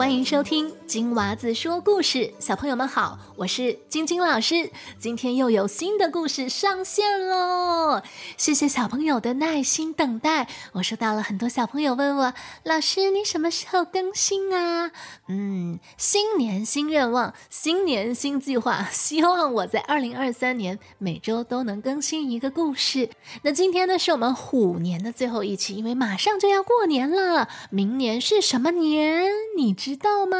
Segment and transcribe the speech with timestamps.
[0.00, 4.70] 欢迎收听金娃子说故事，小朋友们好，我是晶晶老师。
[4.98, 8.00] 今天又有新的故事上线喽！
[8.38, 10.48] 谢谢小朋友的耐心等待。
[10.72, 12.32] 我收到了很多小朋友问我，
[12.62, 14.90] 老师你什么时候更新啊？
[15.28, 23.10] 嗯，新年新愿望，新年新计划，希望我在二零二三年每周都能更新一个故事。
[23.42, 27.50] 那今天呢，是我们虎年的最后一期，因为马上就要过年了。
[27.68, 29.26] 明年是什么年？
[29.58, 29.89] 你知？
[29.90, 30.38] 知道吗？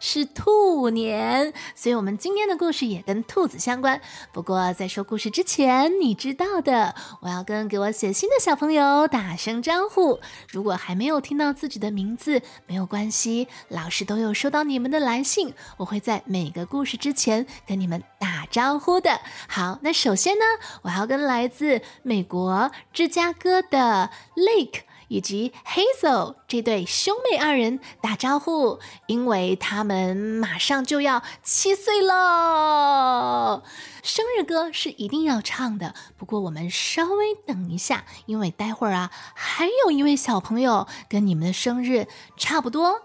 [0.00, 4.00] 是兔年，所以我们今天的故事也跟兔子相关。
[4.32, 10.18] 不过在说故事之前，你知道的，我要跟给我写信的小朋友打声招呼。
[10.50, 19.20] 如果还没有听到自己的名字，没有关系，老师都有收到你们的来信，我会在每个故事之前跟你们打招呼的。
[19.46, 20.44] 好，那首先呢，
[20.82, 24.80] 我要跟来自美国芝加哥的 Lake。
[25.08, 33.62] 以及 Hazel 这对兄妹二人打招呼，因为他们马上就要七岁喽。
[34.02, 43.02] 生日歌是一定要唱的，不过我们稍微等一下，因为待会儿啊，还有一位小朋友跟你们的生日差不多。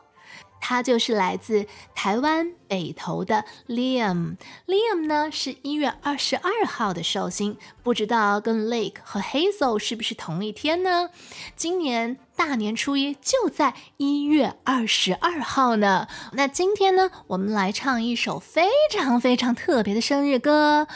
[0.62, 4.38] 他就是来自台湾北投的 Liam。
[4.67, 11.09] Liam 呢是一月二十二号的寿星，不知道跟 Lake 和 Hazel 是不是同一天呢？
[11.58, 16.08] 今年大年初一就在一月二十二号呢。
[16.34, 20.88] 那今天呢，我们来唱一首非常非常特别的生日歌，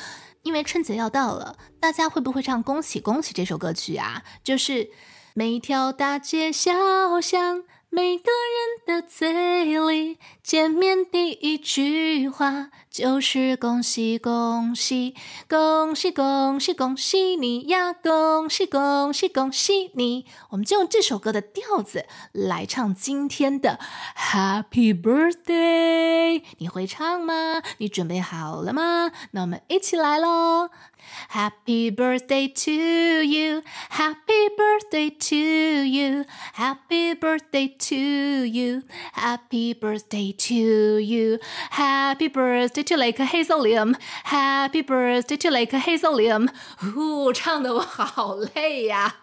[0.44, 4.24] 因为春节要到了，大家会不会唱《恭喜恭喜》这首歌曲啊？
[4.44, 4.92] 就是
[5.34, 7.64] 每条大街小巷。
[7.96, 15.16] 每个人的嘴里，见面第一句话就是恭喜恭喜
[15.50, 17.92] 恭喜恭喜恭喜你呀！
[17.92, 20.26] 恭喜恭喜恭喜你！
[20.52, 23.82] 我们就用这首歌的调子来唱今天的
[24.16, 26.42] Happy Birthday。
[26.60, 27.62] 你会唱吗？
[27.80, 29.12] 你准备好了吗？
[29.32, 30.70] 那我们一起来喽
[31.34, 32.72] ！Happy birthday to
[33.24, 35.36] you, happy birthday to
[35.86, 36.26] you,
[36.56, 38.82] happy birthday to you,
[39.14, 41.40] happy birthday to you,
[41.72, 46.50] happy birthday to Lake Hazelium, Happy birthday to Lake Hazelium！
[46.96, 49.16] 呜，唱的我好累呀！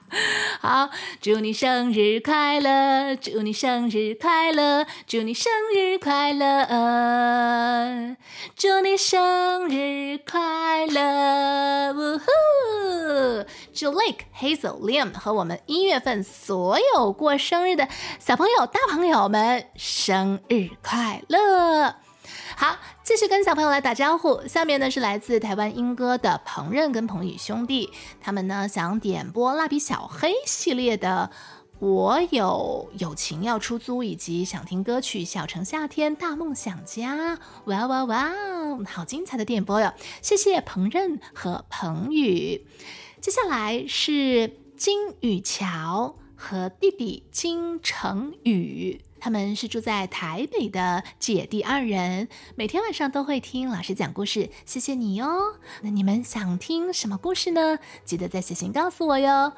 [0.60, 0.90] 好，
[1.20, 8.16] 祝你生日快乐，祝你生日快乐，祝你生日快乐，
[8.56, 11.92] 祝你生日快乐！
[11.94, 12.24] 呜呼！
[13.72, 21.96] 祝 Lake Hazel Lim 和我们一月份所有过生日的小朋友、大朋友们生日快乐！
[22.56, 24.46] 好，继续跟小朋友来打招呼。
[24.46, 27.90] 下面呢是来自台湾英歌的彭任跟彭宇兄弟，
[28.20, 31.30] 他们呢想点播蜡笔小黑系列的
[31.78, 37.36] 《我有友情要出租》，以及想听歌曲《小城夏天大梦想家》。
[37.64, 38.32] 哇哇哇，
[38.86, 39.92] 好精彩的点播哟！
[40.20, 42.66] 谢谢彭任和彭宇。
[43.20, 49.00] 接下来是金宇桥和弟弟金成宇。
[49.22, 54.50] 他们是住在台北的姐弟二人，每天晚上都会听老师讲故事。
[54.66, 55.60] 谢谢你哦。
[55.82, 57.78] 那你们想听什么故事呢？
[58.04, 59.52] 记得再写信告诉我哟。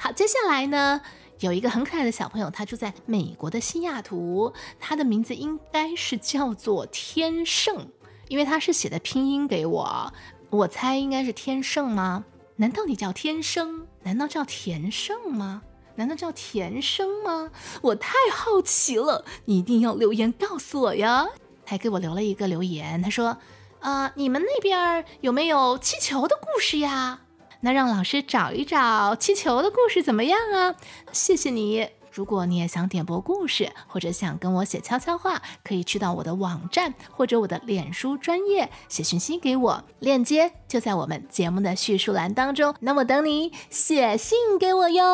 [0.00, 1.00] 好，接下来呢，
[1.38, 7.86] 有一个很可爱的小朋友，他住在美国的西雅图，他的名字应该是叫做天盛，
[8.26, 10.12] 因为他是写的拼音给我，
[10.50, 12.24] 我猜应该是天盛吗？
[12.56, 13.86] 难道你叫天生？
[14.02, 15.62] 难道叫田盛吗？
[15.96, 17.50] 难道叫田生吗？
[17.82, 21.26] 我太好奇了，你一定要留言告诉我呀！
[21.64, 23.38] 还给我留了一个留言，他说
[23.80, 27.20] ：“啊，你们那边有没有气球的故事呀？
[27.60, 30.74] 那让老师找一找气球的故事怎么样啊？
[31.12, 42.72] 谢谢你。”如果你也想点播故事，或者想跟我写悄悄话，可以去到我的网站或者我的脸书专业写讯息给我，链接就在我们节目的叙述栏当中。
[42.78, 45.04] 那我等你写信给我哟。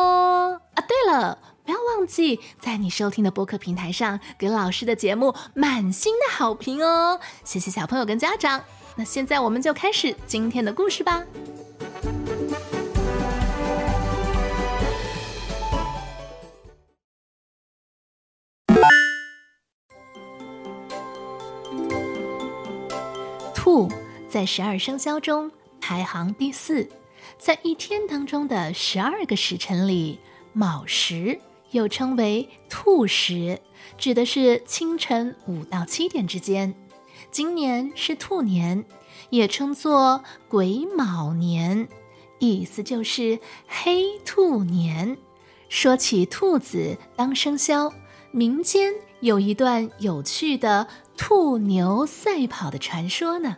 [0.75, 7.19] 啊，对了，不要忘记在你收听的播客平台上给老师的节目满心的好评哦。
[7.43, 8.61] 谢谢小朋友跟家长。
[8.95, 11.23] 那现在我们就开始今天的故事吧。
[24.41, 26.89] 在十二生肖中排行第四，
[27.37, 30.19] 在一天当中的十二个时辰里，
[30.51, 31.39] 卯时
[31.69, 33.61] 又称为兔时，
[33.99, 36.73] 指的是清晨五到七点之间。
[37.29, 38.83] 今年是兔年，
[39.29, 41.87] 也称作癸卯年，
[42.39, 43.37] 意思就是
[43.67, 45.19] 黑兔年。
[45.69, 47.93] 说起兔子当生肖，
[48.31, 53.57] 民间有一段有趣的兔牛赛跑的传说呢。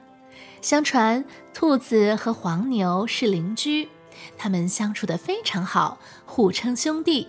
[0.64, 3.90] 相传，兔子和黄牛是邻居，
[4.38, 7.28] 他们相处的非常好，互称兄弟。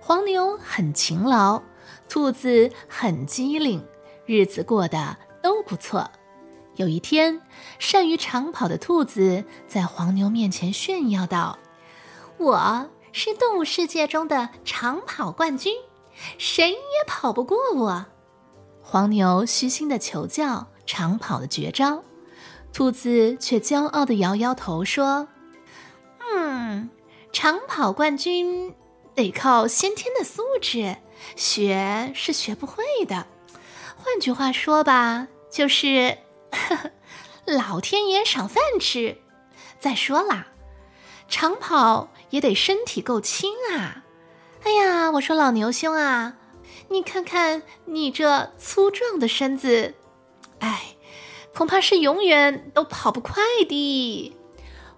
[0.00, 1.62] 黄牛很勤劳，
[2.10, 3.82] 兔子很机灵，
[4.26, 6.10] 日子过得都不错。
[6.76, 7.40] 有一天，
[7.78, 11.58] 善于长跑的兔子在黄牛面前炫耀道
[12.36, 15.72] ：“我是动物世界中的长跑冠军，
[16.36, 18.04] 谁也跑不过我。”
[18.84, 22.04] 黄牛虚心的求教长跑的绝招，
[22.74, 25.28] 兔子却骄傲的摇摇头说
[26.20, 26.90] ：“嗯，
[27.32, 28.74] 长跑冠军
[29.14, 30.96] 得靠先天的素质，
[31.36, 33.28] 学是学不会的。
[33.94, 36.18] 换句话说吧，就是。
[37.46, 39.18] ”老天爷赏饭吃。
[39.78, 40.48] 再说啦，
[41.28, 44.02] 长跑也得身体够轻啊！
[44.64, 46.38] 哎呀，我说老牛兄啊，
[46.88, 49.94] 你看看你这粗壮的身子，
[50.58, 50.93] 哎，
[51.54, 54.36] 恐怕是永远都跑不快的。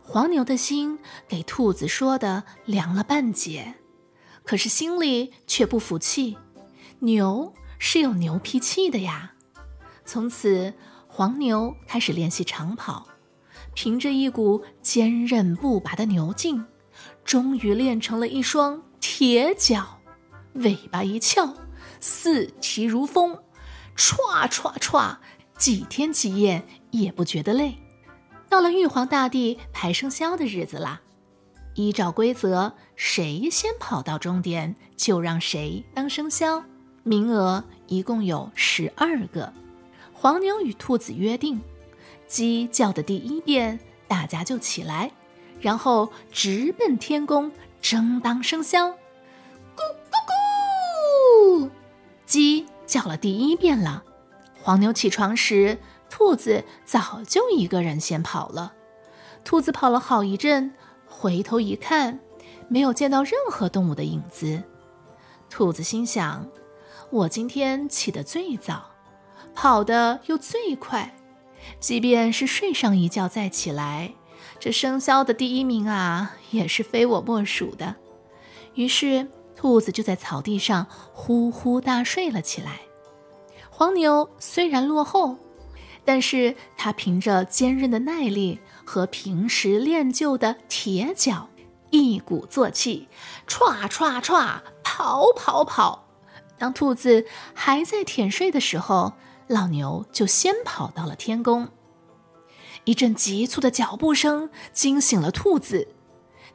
[0.03, 0.99] 黄牛的心
[1.29, 3.75] 给兔子说的凉了半截，
[4.45, 6.39] 可是心里却不服气。
[7.01, 9.35] 牛是有牛脾气的呀。
[10.05, 10.75] 从此。
[11.09, 13.07] 黄牛开始练习长跑，
[13.73, 16.67] 凭着一股坚韧不拔的牛劲，
[17.25, 20.01] 终于练成了一双铁脚，
[20.53, 21.55] 尾巴一翘，
[22.01, 23.39] 四蹄如风，
[23.97, 25.17] 歘歘歘，
[25.57, 27.77] 几天几夜也不觉得累。
[28.49, 31.01] 到了玉皇大帝排生肖的日子啦，
[31.75, 36.63] 依照规则，谁先跑到终点，就让谁当生肖，
[37.03, 39.53] 名额一共有十二个。
[40.13, 41.61] 黄牛与兔子约定，
[42.27, 43.79] 鸡叫的第一遍，
[44.09, 45.11] 大家就起来，
[45.61, 47.51] 然后直奔天宫，
[47.83, 48.89] 争当生肖。
[48.89, 51.71] 咕咕咕！
[52.25, 54.05] 鸡叫了第一遍了。
[54.67, 55.79] 黄牛起床时，
[56.11, 58.73] 兔子早就一个人先跑了。
[59.45, 60.75] 兔子跑了好一阵，
[61.07, 62.19] 回头一看，
[62.67, 64.61] 没有见到任何动物的影子。
[65.49, 66.49] 兔子心想：
[67.11, 68.91] 我今天起得最早。
[69.55, 71.15] 跑得又最快，
[71.79, 74.15] 即便是睡上一觉再起来，
[74.59, 77.95] 这生肖的第一名啊，也是非我莫属的。
[78.75, 82.81] 于是，兔子就在草地上呼呼大睡了起来。
[83.79, 85.37] 黄牛虽然落后，
[86.03, 91.51] 但是他凭着坚韧的耐力和平时练就的铁脚，
[91.91, 93.07] 一鼓作气，
[93.47, 96.07] 歘歘歘，跑跑跑。
[96.57, 99.13] 当兔子还在舔睡的时候，
[99.47, 101.69] 老牛就先跑到了天宫，
[102.85, 105.89] 一阵急促的脚步声惊醒了兔子。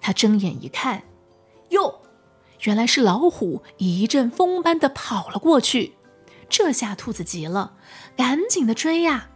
[0.02, 1.04] 他睁眼一看，
[1.70, 2.02] 哟，
[2.62, 5.94] 原来是老虎一阵风般的跑了过去。
[6.52, 7.74] 这下兔子急了，
[8.16, 9.30] 赶紧的追呀，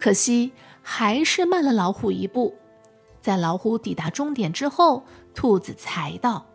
[0.00, 2.56] 可惜还是慢了老虎一步。
[3.22, 5.04] 在老虎抵达终点之后，
[5.34, 6.46] 兔子才到。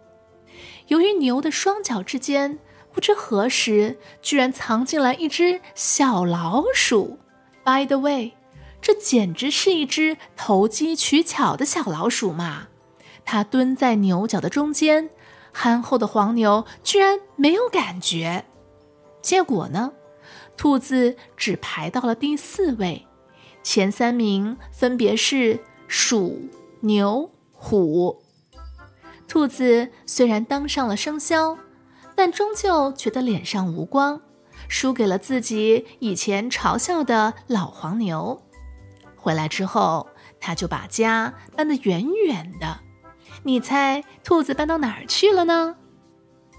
[0.88, 2.60] 由于牛的双脚之间。
[2.94, 7.20] 不知何时，居然藏进来一只小老鼠。
[7.64, 8.34] By the way，
[8.82, 12.68] 这简直是一只投机取巧的小老鼠嘛！
[13.24, 15.10] 它蹲在牛角的中间，
[15.54, 18.44] 憨厚的黄牛居然没有感觉。
[19.22, 19.92] 结果呢，
[20.58, 23.08] 兔子只排到了第四位，
[23.64, 26.50] 前三名分别是鼠、
[26.82, 28.22] 牛、虎。
[29.28, 31.58] 兔子虽然当上了生肖。
[32.14, 34.22] 但终究觉得脸上无光，
[34.68, 38.44] 输给了自己以前嘲笑的老黄牛。
[39.16, 40.08] 回来之后，
[40.40, 42.82] 他就把家搬得远远的。
[43.44, 45.78] 你猜兔子搬到哪儿去了呢？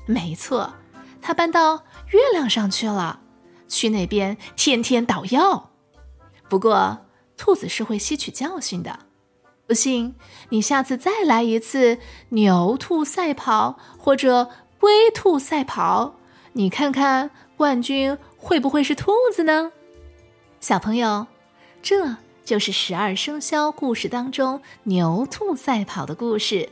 [0.06, 0.72] 没错，
[1.20, 3.20] 他搬到月亮上去了，
[3.68, 5.70] 去那边天天捣药。
[6.48, 7.00] 不过，
[7.36, 9.00] 兔子是会吸取教训的。
[9.66, 10.14] 不信，
[10.48, 11.98] 你下次再来一次
[12.30, 14.48] 牛兔赛跑，或者。
[14.82, 16.16] 龟兔赛跑，
[16.54, 19.70] 你看看冠军会不会是兔子呢？
[20.58, 21.28] 小朋友，
[21.80, 26.68] 这就是十二生肖故事当中牛兔赛跑的故事。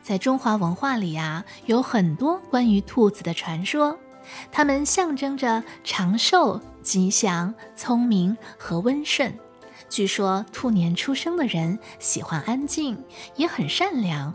[0.00, 3.98] 在中华文化里呀，有很多关于兔子的传说，
[4.52, 9.32] 它们象征着长寿、吉祥、聪明和温顺。
[9.88, 13.02] 据说兔年出生的人喜欢安静，
[13.36, 14.34] 也很善良。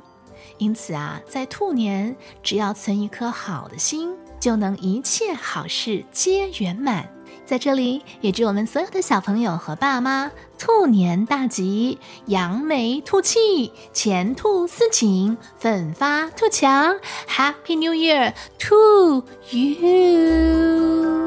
[0.57, 7.14] 因此啊，在兔年，只要存一颗好的心，就能一切好事皆圆满。
[7.45, 16.95] 在这里也祝我们所有的小朋友和爸妈兔年大吉扬眉吐气前兔似锦奋发图强。
[17.27, 21.25] Happy new year to you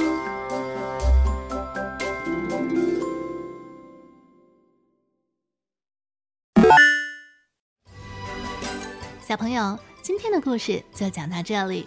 [9.28, 11.86] 小朋友今天的故事就讲到这里。